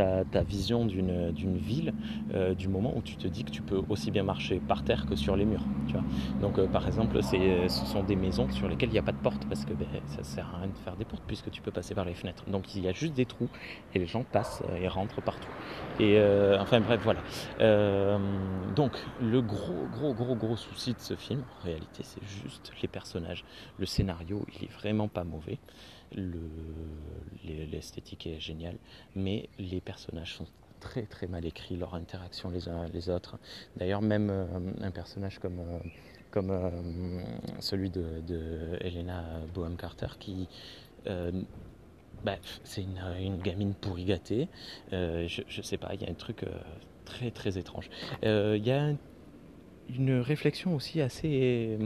euh, 0.00 0.24
ta, 0.30 0.42
vision 0.42 0.84
d'une 0.84 1.56
ville 1.56 1.92
euh, 2.34 2.54
du 2.54 2.68
moment 2.68 2.92
où 2.96 3.02
tu 3.02 3.16
te 3.16 3.26
dis 3.26 3.44
que 3.44 3.50
tu 3.50 3.62
peux 3.62 3.82
aussi 3.88 4.10
bien 4.10 4.22
marcher 4.22 4.60
par 4.60 4.84
terre 4.84 5.06
que 5.06 5.16
sur 5.16 5.36
les 5.36 5.44
murs. 5.44 5.64
Tu 5.86 5.92
vois. 5.92 6.04
Donc 6.40 6.60
par 6.70 6.86
exemple, 6.86 7.22
ce 7.22 7.68
sont 7.68 8.02
des 8.02 8.16
maisons 8.16 8.48
sur 8.50 8.68
lesquelles 8.68 8.90
il 8.90 8.92
n'y 8.92 8.98
a 8.98 9.02
pas 9.02 9.12
de 9.12 9.18
porte 9.18 9.46
parce 9.48 9.64
que 9.64 9.72
ben, 9.72 9.86
ça 10.06 10.22
sert 10.22 10.48
à 10.54 10.58
rien 10.58 10.68
de 10.68 10.78
faire 10.84 10.96
des 10.96 11.04
portes 11.04 11.24
puisque 11.26 11.50
tu 11.50 11.62
peux 11.62 11.70
passer 11.70 11.94
par 11.94 12.04
les 12.04 12.14
fenêtres. 12.14 12.44
Donc 12.48 12.74
il 12.74 12.82
y 12.82 12.88
a 12.88 12.92
juste 12.92 13.14
des 13.14 13.26
trous 13.26 13.48
et 13.94 13.98
les 13.98 14.06
gens 14.06 14.24
passent 14.24 14.62
et 14.80 14.88
rentrent 14.88 15.22
partout. 15.22 15.48
Et 15.98 16.20
enfin 16.58 16.80
bref, 16.80 17.00
voilà. 17.02 17.20
donc 18.74 18.92
le 19.20 19.40
gros, 19.42 19.86
gros, 19.92 20.14
gros, 20.14 20.34
gros 20.34 20.56
souci 20.56 20.92
de 20.92 21.00
ce 21.00 21.14
film, 21.14 21.42
en 21.60 21.64
réalité, 21.64 22.02
c'est 22.02 22.22
juste 22.24 22.72
les 22.82 22.88
personnages. 22.88 23.44
Le 23.78 23.86
scénario, 23.86 24.44
il 24.56 24.64
est 24.64 24.72
vraiment 24.72 25.08
pas 25.08 25.24
mauvais. 25.24 25.58
L'esthétique 27.44 28.26
est 28.26 28.40
géniale, 28.40 28.76
mais 29.14 29.48
les 29.58 29.80
personnages 29.80 30.34
sont 30.34 30.46
très 30.80 31.02
très 31.02 31.26
mal 31.26 31.44
écrits, 31.44 31.76
leur 31.76 31.94
interaction 31.94 32.50
les 32.50 32.68
uns 32.68 32.86
les 32.92 33.08
autres. 33.08 33.38
D'ailleurs, 33.76 34.02
même 34.02 34.30
euh, 34.30 34.46
un 34.82 34.90
personnage 34.90 35.38
comme, 35.38 35.60
euh, 35.60 35.78
comme 36.30 36.50
euh, 36.50 37.22
celui 37.60 37.90
de, 37.90 38.22
Helena 38.80 39.24
Boham 39.54 39.76
Carter 39.76 40.08
qui. 40.18 40.48
Bah, 42.24 42.36
c'est 42.64 42.82
une, 42.82 43.38
gamine 43.40 43.74
pourri 43.74 44.04
gâtée. 44.04 44.48
je, 44.90 45.42
je 45.46 45.62
sais 45.62 45.76
pas, 45.76 45.94
il 45.94 46.02
y 46.02 46.06
a 46.06 46.10
un 46.10 46.14
truc 46.14 46.44
très 47.04 47.30
très 47.30 47.58
étrange. 47.58 47.88
Il 48.22 48.64
y 48.64 48.72
a 48.72 48.94
une 49.88 50.20
réflexion 50.20 50.74
aussi 50.74 51.00
assez 51.00 51.78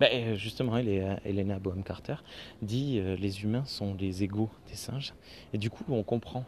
bah, 0.00 0.06
euh, 0.12 0.36
justement, 0.36 0.74
euh, 0.76 1.16
Elena 1.24 1.58
Boham 1.58 1.82
Carter 1.82 2.16
dit 2.62 2.98
euh, 2.98 3.16
les 3.16 3.42
humains 3.42 3.64
sont 3.64 3.94
les 3.94 4.22
égaux 4.22 4.50
des 4.68 4.74
singes. 4.74 5.14
Et 5.52 5.58
du 5.58 5.70
coup, 5.70 5.84
on 5.88 6.02
comprend 6.02 6.44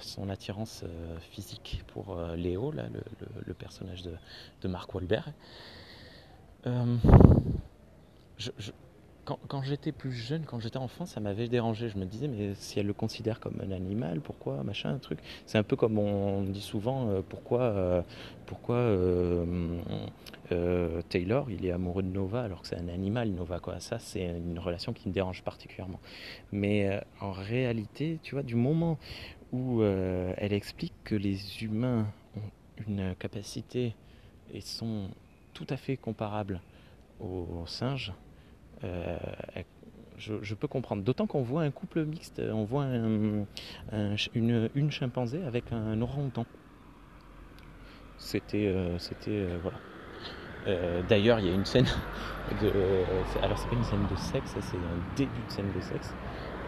son 0.00 0.28
attirance 0.30 0.84
physique 1.30 1.82
pour 1.88 2.16
Léo, 2.36 2.70
là, 2.70 2.84
le, 3.44 3.54
personnage 3.54 4.02
de, 4.02 4.68
Mark 4.68 4.94
Wahlberg. 4.94 5.32
je, 8.38 8.50
quand, 9.26 9.62
j'étais 9.62 9.90
plus 9.92 10.12
jeune, 10.12 10.44
quand 10.44 10.60
j'étais 10.60 10.76
enfant, 10.76 11.04
ça 11.04 11.20
m'avait 11.20 11.48
dérangé. 11.48 11.88
Je 11.88 11.98
me 11.98 12.04
disais, 12.04 12.28
mais 12.28 12.54
si 12.54 12.78
elle 12.78 12.86
le 12.86 12.92
considère 12.92 13.40
comme 13.40 13.60
un 13.60 13.72
animal, 13.72 14.20
pourquoi, 14.20 14.62
machin, 14.62 14.90
un 14.90 14.98
truc? 14.98 15.18
C'est 15.46 15.58
un 15.58 15.64
peu 15.64 15.74
comme 15.74 15.98
on 15.98 16.42
dit 16.42 16.60
souvent, 16.60 17.08
euh, 17.08 17.22
pourquoi, 17.28 17.62
euh, 17.62 18.02
pourquoi 18.46 18.76
euh, 18.76 19.82
Taylor, 21.08 21.50
il 21.50 21.66
est 21.66 21.72
amoureux 21.72 22.04
de 22.04 22.08
Nova 22.08 22.42
alors 22.42 22.62
que 22.62 22.68
c'est 22.68 22.78
un 22.78 22.88
animal, 22.88 23.30
Nova. 23.30 23.60
Ça, 23.80 23.98
c'est 23.98 24.24
une 24.24 24.58
relation 24.58 24.92
qui 24.92 25.08
me 25.08 25.12
dérange 25.12 25.42
particulièrement. 25.42 26.00
Mais 26.52 27.00
en 27.20 27.32
réalité, 27.32 28.20
tu 28.22 28.36
vois, 28.36 28.44
du 28.44 28.54
moment 28.54 28.98
où 29.52 29.82
elle 29.82 30.52
explique 30.52 30.94
que 31.02 31.16
les 31.16 31.64
humains 31.64 32.06
ont 32.36 32.86
une 32.86 33.14
capacité 33.16 33.94
et 34.52 34.60
sont 34.60 35.08
tout 35.52 35.66
à 35.70 35.76
fait 35.76 35.96
comparables 35.96 36.60
aux 37.18 37.64
singes, 37.66 38.12
euh, 38.84 39.16
je, 40.18 40.54
peux 40.54 40.68
comprendre. 40.68 41.02
D'autant 41.02 41.26
qu'on 41.26 41.42
voit 41.42 41.62
un 41.62 41.70
couple 41.70 42.04
mixte, 42.04 42.40
on 42.40 42.64
voit 42.64 42.84
une, 42.84 43.46
une, 44.74 44.90
chimpanzé 44.90 45.42
avec 45.44 45.72
un 45.72 46.00
orang-outan. 46.00 46.46
C'était, 48.18 48.66
euh, 48.66 48.98
c'était 48.98 49.30
euh, 49.30 49.58
voilà. 49.62 49.78
D'ailleurs, 51.08 51.38
il 51.38 51.46
y 51.46 51.48
a 51.48 51.54
une 51.54 51.64
scène 51.64 51.86
de, 52.60 52.72
alors 53.40 53.56
c'est 53.56 53.68
pas 53.68 53.76
une 53.76 53.84
scène 53.84 54.04
de 54.10 54.16
sexe, 54.16 54.56
c'est 54.60 54.76
un 54.76 55.14
début 55.14 55.30
de 55.46 55.52
scène 55.52 55.70
de 55.72 55.80
sexe 55.80 56.12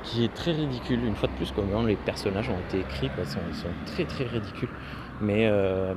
qui 0.04 0.22
est 0.22 0.32
très 0.32 0.52
ridicule. 0.52 1.04
Une 1.04 1.16
fois 1.16 1.28
de 1.28 1.34
plus, 1.34 1.50
comment 1.50 1.82
les 1.82 1.96
personnages 1.96 2.48
ont 2.48 2.60
été 2.68 2.78
écrits, 2.78 3.10
ils, 3.18 3.26
sont, 3.26 3.68
très 3.86 4.04
très 4.04 4.24
ridicules. 4.24 4.68
Mais, 5.20 5.50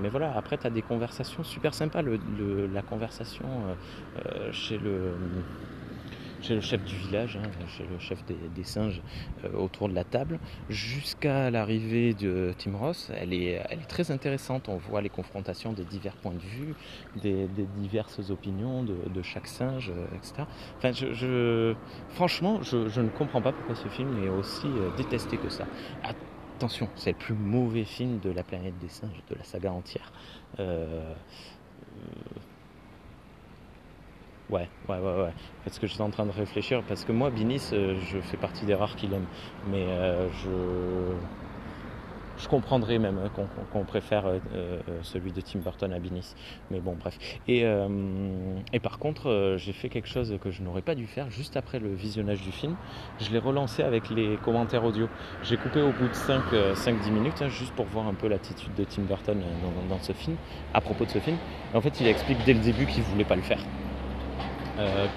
voilà, 0.10 0.36
après, 0.36 0.58
tu 0.58 0.65
as 0.65 0.72
des 0.72 0.82
conversations 0.82 1.44
super 1.44 1.75
sympas. 1.75 2.01
La 2.01 2.82
conversation 2.82 3.46
chez 4.51 4.80
le 4.80 5.13
chez 6.41 6.55
le 6.55 6.62
chef 6.62 6.83
du 6.83 6.95
village, 6.95 7.38
hein, 7.38 7.50
chez 7.77 7.86
le 7.86 8.00
chef 8.00 8.24
des, 8.25 8.63
singes 8.63 9.01
euh, 9.43 9.53
autour 9.53 9.89
de 9.89 9.93
la 9.93 10.03
table, 10.03 10.39
jusqu'à 10.69 11.50
l'arrivée 11.51 12.13
de 12.13 12.53
Tim 12.57 12.75
Ross. 12.75 13.12
Elle 13.15 13.33
est, 13.33 13.62
elle 13.69 13.79
est 13.79 13.88
très 13.88 14.12
intéressante. 14.12 14.69
On 14.69 14.77
voit 14.77 15.01
les 15.01 15.10
confrontations 15.10 15.74
des 15.74 15.83
divers 15.83 16.15
points 16.15 16.33
de 16.33 16.39
vue, 16.39 16.75
des, 17.21 17.48
diverses 17.77 18.29
opinions 18.29 18.83
de, 18.83 19.21
chaque 19.21 19.48
singe, 19.48 19.91
euh, 19.95 20.15
etc. 20.15 20.43
Enfin, 20.77 20.91
je, 20.91 21.75
franchement, 22.10 22.62
je, 22.63 23.00
ne 23.00 23.10
comprends 23.10 23.41
pas 23.41 23.51
pourquoi 23.51 23.75
ce 23.75 23.88
film 23.88 24.24
est 24.24 24.29
aussi 24.29 24.67
euh, 24.67 24.89
détesté 24.98 25.38
que 25.38 25.50
ça. 25.50 25.65
Attention, 26.03 26.89
c'est 26.95 27.12
le 27.12 27.17
plus 27.17 27.33
mauvais 27.33 27.86
film 27.86 28.19
de 28.19 28.31
la 28.31 28.43
planète 28.43 28.77
des 28.79 28.89
singes, 28.89 29.21
de 29.29 29.36
la 29.36 29.43
saga 29.43 29.71
entière. 29.71 30.12
Ouais, 34.51 34.67
ouais, 34.89 34.98
ouais, 34.98 35.24
ouais. 35.24 35.34
Parce 35.63 35.79
que 35.79 35.88
j'étais 35.88 36.01
en 36.01 36.10
train 36.10 36.25
de 36.25 36.31
réfléchir, 36.31 36.84
parce 36.88 37.05
que 37.05 37.13
moi, 37.13 37.29
Binis, 37.29 37.70
euh, 37.72 37.96
je 38.12 38.20
fais 38.20 38.36
partie 38.36 38.65
des 38.65 38.75
rares 38.75 38.98
qui 38.98 39.08
l'aiment. 39.08 39.25
Mais 39.72 39.86
euh, 39.88 40.29
je. 40.43 41.15
Je 42.38 42.48
comprendrais 42.48 42.98
même 42.98 43.20
hein, 43.24 43.29
qu'on 43.72 43.84
préfère 43.84 44.24
euh, 44.25 44.79
celui 45.03 45.31
de 45.31 45.41
Tim 45.41 45.60
Burton 45.60 45.93
à 45.93 46.00
Binis. 46.00 46.34
Mais 46.72 46.79
bon, 46.79 46.98
bref. 47.00 47.15
Et, 47.48 47.63
et 48.74 48.79
par 48.79 48.98
contre, 48.98 49.58
j'ai 49.58 49.74
fait 49.74 49.89
quelque 49.89 50.08
chose 50.08 50.36
que 50.41 50.50
je 50.50 50.63
n'aurais 50.63 50.81
pas 50.81 50.96
dû 50.96 51.05
faire 51.05 51.29
juste 51.29 51.55
après 51.55 51.77
le 51.77 51.93
visionnage 51.93 52.41
du 52.41 52.51
film. 52.51 52.75
Je 53.20 53.29
l'ai 53.29 53.38
relancé 53.38 53.84
avec 53.84 54.10
les 54.10 54.38
commentaires 54.38 54.84
audio. 54.84 55.08
J'ai 55.43 55.55
coupé 55.55 55.81
au 55.81 55.91
bout 55.91 56.08
de 56.08 56.74
5-10 56.74 57.12
minutes, 57.12 57.43
hein, 57.43 57.50
juste 57.50 57.75
pour 57.75 57.86
voir 57.86 58.08
un 58.08 58.15
peu 58.15 58.27
l'attitude 58.27 58.74
de 58.74 58.86
Tim 58.86 59.03
Burton 59.03 59.39
dans, 59.39 59.96
dans, 59.96 60.01
ce 60.01 60.13
film, 60.13 60.36
à 60.74 60.81
propos 60.81 61.05
de 61.05 61.12
ce 61.12 61.20
film. 61.20 61.38
en 61.75 61.81
fait, 61.81 62.01
il 62.01 62.08
explique 62.08 62.39
dès 62.43 62.53
le 62.53 62.62
début 62.62 62.88
qu'il 62.88 63.03
ne 63.03 63.08
voulait 63.08 63.24
pas 63.24 63.36
le 63.36 63.43
faire. 63.43 63.60
Euh, 64.81 65.07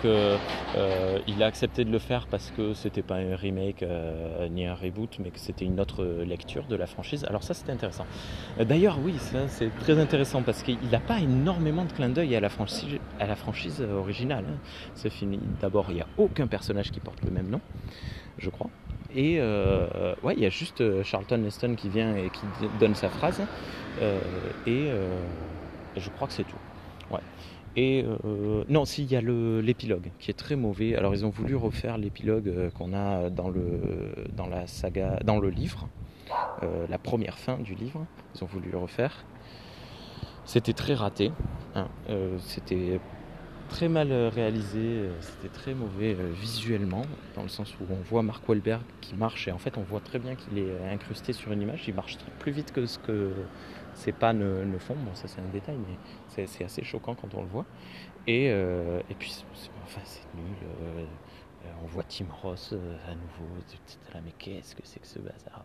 qu'il 1.24 1.40
euh, 1.40 1.44
a 1.44 1.46
accepté 1.46 1.84
de 1.84 1.90
le 1.90 1.98
faire 1.98 2.26
parce 2.26 2.50
que 2.50 2.74
c'était 2.74 3.02
pas 3.02 3.16
un 3.16 3.34
remake 3.34 3.82
euh, 3.82 4.48
ni 4.48 4.66
un 4.66 4.74
reboot, 4.74 5.18
mais 5.22 5.30
que 5.30 5.38
c'était 5.38 5.64
une 5.64 5.80
autre 5.80 6.04
lecture 6.04 6.64
de 6.64 6.76
la 6.76 6.86
franchise. 6.86 7.24
Alors 7.28 7.42
ça, 7.42 7.54
c'était 7.54 7.72
intéressant. 7.72 8.06
D'ailleurs, 8.60 8.98
oui, 9.02 9.14
c'est 9.48 9.74
très 9.80 9.98
intéressant 9.98 10.42
parce 10.42 10.62
qu'il 10.62 10.78
n'a 10.90 11.00
pas 11.00 11.20
énormément 11.20 11.84
de 11.84 11.92
clin 11.92 12.08
d'œil 12.08 12.34
à 12.36 12.40
la 12.40 12.48
franchise, 12.48 12.98
à 13.18 13.26
la 13.26 13.36
franchise 13.36 13.80
originale. 13.80 14.44
Hein. 14.48 15.08
D'abord, 15.60 15.86
il 15.88 15.96
n'y 15.96 16.00
a 16.00 16.06
aucun 16.18 16.46
personnage 16.46 16.90
qui 16.90 17.00
porte 17.00 17.22
le 17.24 17.30
même 17.30 17.48
nom, 17.48 17.60
je 18.38 18.50
crois. 18.50 18.70
et 19.14 19.40
ouais, 19.40 20.34
il 20.36 20.42
y 20.42 20.46
a 20.46 20.50
juste 20.50 20.82
Charlton 21.02 21.42
Heston 21.44 21.74
qui 21.76 21.88
vient 21.88 22.14
et 22.16 22.30
qui 22.30 22.42
donne 22.80 22.94
sa 22.94 23.08
phrase. 23.08 23.40
et 24.66 24.90
je 25.96 26.10
crois 26.10 26.28
que 26.28 26.34
c'est 26.34 26.44
tout. 26.44 26.56
Ouais. 27.10 27.20
Et 27.76 28.04
non, 28.68 28.84
s'il 28.84 29.10
y 29.10 29.16
a 29.16 29.20
l'épilogue 29.20 30.10
qui 30.18 30.30
est 30.30 30.34
très 30.34 30.56
mauvais. 30.56 30.94
Alors 30.94 31.14
ils 31.14 31.26
ont 31.26 31.30
voulu 31.30 31.56
refaire 31.56 31.98
l'épilogue 31.98 32.70
qu'on 32.74 32.92
a 32.92 33.30
dans 33.30 33.48
le 33.48 34.14
dans 34.36 34.46
la 34.46 34.66
saga, 34.66 35.18
dans 35.24 35.40
le 35.40 35.50
livre, 35.50 35.88
la 36.62 36.98
première 36.98 37.36
fin 37.36 37.58
du 37.58 37.74
livre. 37.74 38.06
Ils 38.34 38.44
ont 38.44 38.46
voulu 38.46 38.70
le 38.70 38.78
refaire. 38.78 39.24
C'était 40.44 40.72
très 40.72 40.94
raté. 40.94 41.32
Hein. 41.74 41.88
c'était 42.38 43.00
très 43.68 43.88
mal 43.88 44.12
réalisé, 44.12 45.08
c'était 45.20 45.48
très 45.48 45.74
mauvais 45.74 46.14
visuellement, 46.14 47.02
dans 47.34 47.42
le 47.42 47.48
sens 47.48 47.74
où 47.80 47.84
on 47.90 48.02
voit 48.02 48.22
Mark 48.22 48.48
Wahlberg 48.48 48.82
qui 49.00 49.14
marche 49.14 49.48
et 49.48 49.52
en 49.52 49.58
fait 49.58 49.76
on 49.78 49.82
voit 49.82 50.00
très 50.00 50.18
bien 50.18 50.34
qu'il 50.34 50.58
est 50.58 50.88
incrusté 50.90 51.32
sur 51.32 51.52
une 51.52 51.62
image, 51.62 51.84
il 51.88 51.94
marche 51.94 52.18
plus 52.38 52.52
vite 52.52 52.72
que 52.72 52.86
ce 52.86 52.98
que 52.98 53.32
ses 53.94 54.12
pas 54.12 54.32
ne, 54.32 54.78
font, 54.78 54.94
bon 54.94 55.14
ça 55.14 55.28
c'est 55.28 55.40
un 55.40 55.48
détail 55.52 55.76
mais 55.76 56.46
c'est 56.46 56.64
assez 56.64 56.84
choquant 56.84 57.14
quand 57.14 57.34
on 57.34 57.42
le 57.42 57.48
voit. 57.48 57.66
Et, 58.26 58.46
et 58.46 59.14
puis 59.18 59.44
enfin, 59.84 60.00
c'est 60.04 60.24
nul, 60.34 61.06
on 61.82 61.86
voit 61.86 62.04
Tim 62.04 62.26
Ross 62.42 62.74
à 63.06 63.14
nouveau, 63.14 63.48
mais 64.24 64.32
qu'est-ce 64.38 64.74
que 64.74 64.82
c'est 64.84 65.00
que 65.00 65.06
ce 65.06 65.18
bazar? 65.18 65.64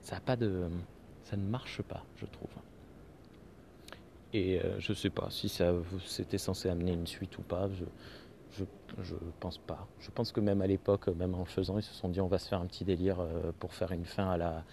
Ça 0.00 1.36
ne 1.36 1.48
marche 1.48 1.82
pas 1.82 2.04
je 2.16 2.26
trouve. 2.26 2.50
Et 4.32 4.58
euh, 4.58 4.78
je 4.78 4.92
sais 4.92 5.10
pas 5.10 5.28
si 5.30 5.48
ça 5.48 5.72
c'était 6.06 6.38
censé 6.38 6.68
amener 6.68 6.92
une 6.92 7.06
suite 7.06 7.36
ou 7.38 7.42
pas. 7.42 7.68
Je, 7.68 8.64
je, 9.02 9.14
pense 9.40 9.58
pas. 9.58 9.86
Je 10.00 10.10
pense 10.10 10.32
que 10.32 10.40
même 10.40 10.62
à 10.62 10.66
l'époque, 10.66 11.08
même 11.08 11.34
en 11.34 11.40
le 11.40 11.44
faisant, 11.44 11.78
ils 11.78 11.82
se 11.82 11.94
sont 11.94 12.08
dit 12.08 12.20
on 12.20 12.28
va 12.28 12.38
se 12.38 12.48
faire 12.48 12.60
un 12.60 12.66
petit 12.66 12.84
délire 12.84 13.20
euh, 13.20 13.52
pour 13.58 13.74
faire 13.74 13.92
une 13.92 14.04
fin 14.04 14.30
à 14.30 14.36
la, 14.36 14.64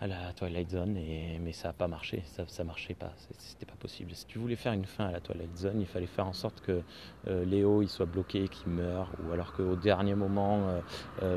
à 0.00 0.06
la 0.06 0.32
Twilight 0.32 0.70
Zone, 0.70 0.96
et, 0.96 1.38
mais 1.40 1.52
ça 1.52 1.68
n'a 1.68 1.72
pas 1.72 1.88
marché, 1.88 2.22
ça, 2.26 2.44
ça 2.46 2.62
marchait 2.62 2.94
pas, 2.94 3.12
c'était 3.38 3.66
pas 3.66 3.76
possible. 3.78 4.14
Si 4.14 4.26
tu 4.26 4.38
voulais 4.38 4.56
faire 4.56 4.72
une 4.72 4.84
fin 4.84 5.06
à 5.06 5.12
la 5.12 5.20
Twilight 5.20 5.56
Zone, 5.56 5.80
il 5.80 5.86
fallait 5.86 6.06
faire 6.06 6.26
en 6.26 6.32
sorte 6.32 6.60
que 6.60 6.82
euh, 7.26 7.44
Léo 7.44 7.82
il 7.82 7.88
soit 7.88 8.06
bloqué, 8.06 8.48
qu'il 8.48 8.72
meure, 8.72 9.10
ou 9.24 9.32
alors 9.32 9.52
qu'au 9.52 9.76
dernier 9.76 10.14
moment, 10.14 10.80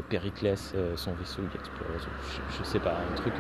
Périclès, 0.10 0.76
son 0.96 1.14
vaisseau 1.14 1.42
il 1.42 1.60
explose, 1.60 2.08
je, 2.30 2.58
je, 2.60 2.64
sais 2.64 2.80
pas, 2.80 2.98
un 3.00 3.16
truc, 3.16 3.34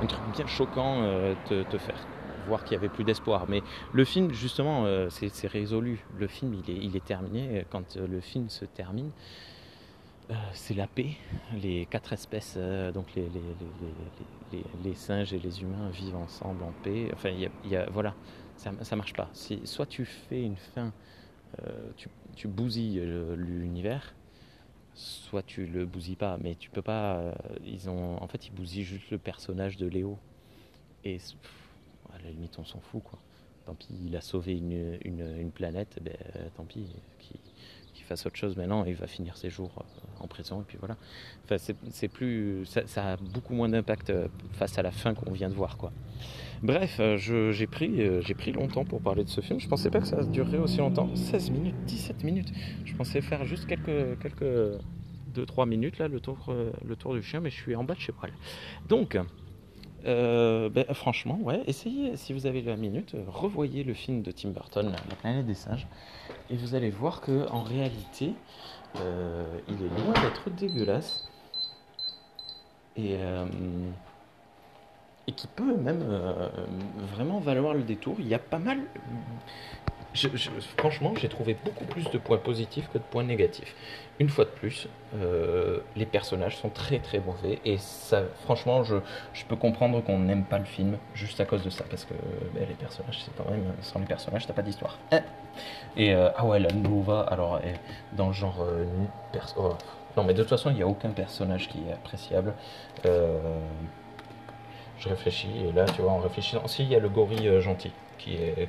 un 0.00 0.06
truc 0.06 0.22
bien 0.34 0.46
choquant 0.46 1.34
te, 1.48 1.64
te 1.64 1.78
faire 1.78 1.98
voir 2.46 2.64
qu'il 2.64 2.76
n'y 2.76 2.84
avait 2.84 2.92
plus 2.92 3.04
d'espoir. 3.04 3.46
Mais 3.48 3.62
le 3.92 4.04
film, 4.04 4.32
justement, 4.32 4.84
euh, 4.84 5.08
c'est 5.10 5.46
résolu. 5.46 6.04
Le 6.18 6.26
film, 6.26 6.54
il 6.54 6.70
est, 6.70 6.78
il 6.78 6.96
est 6.96 7.04
terminé. 7.04 7.64
Quand 7.70 7.96
euh, 7.96 8.06
le 8.06 8.20
film 8.20 8.48
se 8.48 8.64
termine, 8.64 9.10
euh, 10.30 10.34
c'est 10.52 10.74
la 10.74 10.86
paix. 10.86 11.12
Les 11.60 11.86
quatre 11.86 12.12
espèces, 12.12 12.56
donc 12.94 13.14
les, 13.14 13.28
les, 14.52 14.64
les, 14.84 14.94
singes 14.94 15.32
et 15.32 15.38
les 15.38 15.62
humains 15.62 15.88
vivent 15.90 16.16
ensemble 16.16 16.62
en 16.62 16.72
paix. 16.82 17.10
Enfin, 17.12 17.30
il 17.30 17.70
y 17.70 17.76
a, 17.76 17.88
voilà, 17.90 18.14
ça 18.56 18.72
ne 18.72 18.96
marche 18.96 19.14
pas. 19.14 19.28
Soit 19.64 19.86
tu 19.86 20.04
fais 20.04 20.42
une 20.42 20.56
fin, 20.56 20.92
tu, 21.96 22.08
tu 22.36 22.48
bousilles 22.48 23.00
l'univers, 23.36 24.14
soit 24.94 25.42
tu 25.42 25.66
le 25.66 25.86
bousilles 25.86 26.16
pas, 26.16 26.38
mais 26.40 26.54
tu 26.54 26.70
peux 26.70 26.82
pas. 26.82 27.34
ils 27.64 27.90
ont, 27.90 28.22
en 28.22 28.28
fait, 28.28 28.46
ils 28.46 28.52
bousillent 28.52 28.84
juste 28.84 29.10
le 29.10 29.18
personnage 29.18 29.76
de 29.76 29.86
Léo. 29.86 30.18
Et 31.04 31.18
à 32.12 32.18
la 32.22 32.30
limite, 32.30 32.58
on 32.58 32.64
s'en 32.64 32.80
fout, 32.80 33.02
quoi. 33.02 33.18
Tant 33.66 33.74
pis, 33.74 33.94
il 34.06 34.16
a 34.16 34.20
sauvé 34.20 34.56
une, 34.56 34.98
une, 35.04 35.50
planète, 35.52 35.98
ben, 36.02 36.16
tant 36.56 36.64
pis, 36.64 36.84
qu'il 37.94 38.04
fasse 38.04 38.26
autre 38.26 38.36
chose 38.36 38.56
maintenant, 38.56 38.84
il 38.84 38.94
va 38.94 39.06
finir 39.06 39.36
ses 39.36 39.50
jours 39.50 39.70
euh, 39.78 40.24
en 40.24 40.26
prison, 40.26 40.60
et 40.60 40.64
puis 40.66 40.78
voilà. 40.78 40.96
Enfin, 41.44 41.56
c'est 41.90 42.08
plus, 42.08 42.64
ça, 42.66 43.12
a 43.12 43.16
beaucoup 43.16 43.54
moins 43.54 43.68
d'impact 43.68 44.10
euh, 44.10 44.28
face 44.52 44.78
à 44.78 44.82
la 44.82 44.90
fin 44.90 45.14
qu'on 45.14 45.32
vient 45.32 45.48
de 45.48 45.54
voir, 45.54 45.76
quoi. 45.76 45.92
Bref, 46.62 46.98
euh, 47.00 47.16
j'ai 47.16 47.66
pris, 47.66 48.00
pris 48.36 48.52
longtemps 48.52 48.84
pour 48.84 49.00
parler 49.00 49.24
de 49.24 49.28
ce 49.28 49.40
film. 49.40 49.58
Je 49.58 49.68
pensais 49.68 49.90
pas 49.90 50.00
que 50.00 50.06
ça 50.06 50.22
durerait 50.24 50.58
aussi 50.58 50.78
longtemps. 50.78 51.14
16 51.14 51.50
minutes, 51.50 51.74
17 51.86 52.22
minutes. 52.22 52.52
Je 52.84 52.94
pensais 52.94 53.20
faire 53.20 53.44
juste 53.44 53.66
quelques, 53.66 54.18
quelques 54.20 54.78
2-3 55.34 55.68
minutes, 55.68 55.98
là, 55.98 56.06
le 56.06 56.20
tour, 56.20 56.54
le 56.84 56.96
tour 56.96 57.14
du 57.14 57.22
chien, 57.22 57.40
mais 57.40 57.50
je 57.50 57.56
suis 57.56 57.74
en 57.74 57.82
bas 57.82 57.94
de 57.94 58.00
chez 58.00 58.12
moi. 58.12 58.28
Donc, 58.88 59.18
euh, 60.06 60.68
ben, 60.68 60.84
franchement, 60.92 61.38
ouais, 61.42 61.62
essayez, 61.66 62.16
si 62.16 62.32
vous 62.32 62.46
avez 62.46 62.62
la 62.62 62.76
minute, 62.76 63.14
euh, 63.14 63.24
revoyez 63.26 63.84
le 63.84 63.94
film 63.94 64.22
de 64.22 64.30
Tim 64.30 64.50
Burton, 64.50 64.92
La 65.08 65.16
planète 65.16 65.46
des 65.46 65.54
singes, 65.54 65.86
et 66.50 66.56
vous 66.56 66.74
allez 66.74 66.90
voir 66.90 67.20
que 67.20 67.48
en 67.50 67.62
réalité, 67.62 68.34
euh, 69.00 69.44
il 69.68 69.74
est 69.74 70.04
loin 70.04 70.14
d'être 70.14 70.50
dégueulasse, 70.50 71.28
et, 72.96 73.16
et 75.26 75.32
qui 75.32 75.46
peut 75.46 75.74
même 75.74 76.04
vraiment 77.14 77.38
valoir 77.40 77.72
le 77.72 77.82
détour. 77.82 78.16
Il 78.18 78.28
y 78.28 78.34
a 78.34 78.38
pas 78.38 78.58
mal, 78.58 78.80
franchement, 80.76 81.14
j'ai 81.18 81.28
trouvé 81.28 81.56
beaucoup 81.64 81.84
plus 81.84 82.08
de 82.10 82.18
points 82.18 82.38
positifs 82.38 82.88
que 82.92 82.98
de 82.98 83.02
points 83.02 83.24
négatifs. 83.24 83.74
Une 84.18 84.28
fois 84.28 84.44
de 84.44 84.50
plus, 84.50 84.88
euh, 85.16 85.80
les 85.96 86.04
personnages 86.04 86.56
sont 86.56 86.68
très 86.68 86.98
très 86.98 87.18
mauvais 87.18 87.60
et 87.64 87.78
franchement, 88.44 88.84
je, 88.84 88.96
peux 89.48 89.56
comprendre 89.56 90.02
qu'on 90.02 90.18
n'aime 90.18 90.44
pas 90.44 90.58
le 90.58 90.64
film 90.64 90.98
juste 91.14 91.40
à 91.40 91.44
cause 91.44 91.64
de 91.64 91.70
ça 91.70 91.84
parce 91.88 92.04
que 92.04 92.14
ben, 92.54 92.66
les 92.68 92.74
personnages, 92.74 93.20
c'est 93.24 93.34
quand 93.36 93.50
même 93.50 93.64
sans 93.80 94.00
les 94.00 94.06
personnages, 94.06 94.46
t'as 94.46 94.52
pas 94.52 94.62
d'histoire. 94.62 94.98
Hein 95.12 95.22
et 95.96 96.14
euh, 96.14 96.28
ah 96.36 96.44
ouais, 96.44 96.60
la 96.60 96.72
Nova, 96.72 97.22
alors 97.22 97.60
dans 98.12 98.28
le 98.28 98.32
genre 98.32 98.58
euh, 98.60 98.84
oh, 99.56 99.74
non, 100.16 100.24
mais 100.24 100.34
de 100.34 100.42
toute 100.42 100.50
façon, 100.50 100.70
il 100.70 100.76
n'y 100.76 100.82
a 100.82 100.86
aucun 100.86 101.10
personnage 101.10 101.68
qui 101.68 101.78
est 101.88 101.92
appréciable. 101.92 102.52
je 103.04 103.08
réfléchis 105.08 105.66
et 105.66 105.72
là, 105.72 105.86
tu 105.86 106.02
vois, 106.02 106.12
en 106.12 106.18
réfléchissant, 106.18 106.68
si 106.68 106.82
il 106.82 106.90
y 106.90 106.94
a 106.94 106.98
le 106.98 107.08
gorille 107.08 107.62
gentil 107.62 107.92
qui 108.18 108.36
est 108.36 108.68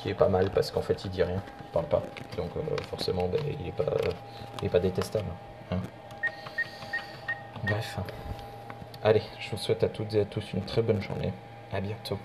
qui 0.00 0.10
est 0.10 0.14
pas 0.14 0.28
mal 0.28 0.50
parce 0.50 0.70
qu'en 0.70 0.82
fait 0.82 1.04
il 1.04 1.10
dit 1.10 1.22
rien, 1.22 1.42
il 1.60 1.70
parle 1.72 1.86
pas. 1.86 2.02
Donc 2.36 2.50
euh, 2.56 2.60
forcément 2.88 3.28
ben, 3.28 3.40
il 3.60 3.66
est 3.66 4.68
pas 4.68 4.78
détestable. 4.78 5.28
Hein. 5.70 5.78
Bref. 7.64 7.98
Allez, 9.02 9.22
je 9.38 9.50
vous 9.50 9.56
souhaite 9.56 9.82
à 9.82 9.88
toutes 9.88 10.14
et 10.14 10.20
à 10.20 10.24
tous 10.24 10.52
une 10.52 10.62
très 10.62 10.82
bonne 10.82 11.00
journée. 11.00 11.32
À 11.72 11.80
bientôt. 11.80 12.18